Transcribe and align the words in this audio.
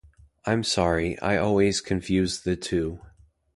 I'm 0.47 0.63
sorry, 0.63 1.19
I 1.19 1.37
always 1.37 1.79
confuse 1.79 2.41
the 2.41 2.55
two. 2.55 3.01